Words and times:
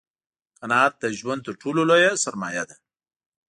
قناعت 0.59 0.93
دژوند 1.03 1.41
تر 1.47 1.53
ټولو 1.61 1.81
لویه 1.89 2.13
سرمایه 2.23 2.63
ده 2.69 2.75